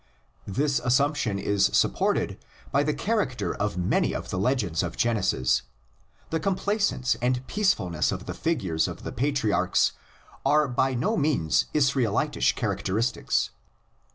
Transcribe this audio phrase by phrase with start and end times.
[0.47, 2.39] This assumption is supported
[2.71, 5.61] by the character of many of the legends of Genesis:
[6.31, 9.91] the complaisance and peacefulness of the figures of the patriarchs
[10.43, 13.51] are by no means Israelitish charac teristics.